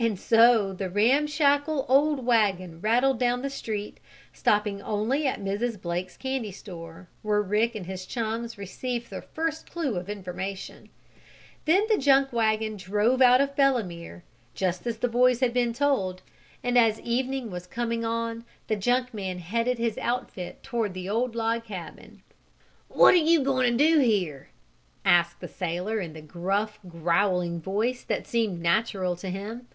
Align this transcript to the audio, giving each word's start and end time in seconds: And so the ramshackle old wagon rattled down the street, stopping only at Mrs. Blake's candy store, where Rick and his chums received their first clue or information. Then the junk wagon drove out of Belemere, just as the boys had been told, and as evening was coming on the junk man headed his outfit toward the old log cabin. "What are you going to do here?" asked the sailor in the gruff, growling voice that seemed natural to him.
And 0.00 0.16
so 0.16 0.72
the 0.72 0.88
ramshackle 0.88 1.84
old 1.88 2.24
wagon 2.24 2.80
rattled 2.80 3.18
down 3.18 3.42
the 3.42 3.50
street, 3.50 3.98
stopping 4.32 4.80
only 4.80 5.26
at 5.26 5.40
Mrs. 5.40 5.82
Blake's 5.82 6.16
candy 6.16 6.52
store, 6.52 7.08
where 7.22 7.42
Rick 7.42 7.74
and 7.74 7.86
his 7.86 8.06
chums 8.06 8.56
received 8.56 9.10
their 9.10 9.20
first 9.22 9.68
clue 9.68 9.96
or 9.96 10.04
information. 10.04 10.88
Then 11.64 11.82
the 11.90 11.98
junk 11.98 12.32
wagon 12.32 12.76
drove 12.76 13.20
out 13.20 13.40
of 13.40 13.56
Belemere, 13.56 14.22
just 14.54 14.86
as 14.86 14.98
the 14.98 15.08
boys 15.08 15.40
had 15.40 15.52
been 15.52 15.72
told, 15.72 16.22
and 16.62 16.78
as 16.78 17.00
evening 17.00 17.50
was 17.50 17.66
coming 17.66 18.04
on 18.04 18.44
the 18.68 18.76
junk 18.76 19.12
man 19.12 19.38
headed 19.40 19.78
his 19.78 19.98
outfit 19.98 20.62
toward 20.62 20.94
the 20.94 21.08
old 21.08 21.34
log 21.34 21.64
cabin. 21.64 22.22
"What 22.86 23.14
are 23.14 23.16
you 23.16 23.42
going 23.42 23.76
to 23.76 23.84
do 23.84 23.98
here?" 23.98 24.50
asked 25.04 25.40
the 25.40 25.48
sailor 25.48 25.98
in 25.98 26.12
the 26.12 26.22
gruff, 26.22 26.78
growling 26.86 27.60
voice 27.60 28.04
that 28.04 28.28
seemed 28.28 28.60
natural 28.62 29.16
to 29.16 29.28
him. 29.30 29.66